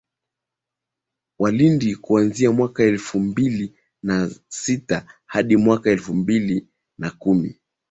[1.39, 3.73] wa Lindi kuanzia mwaka elfu mbili
[4.03, 7.59] na sita hadi mwaka elfu mbili na kumi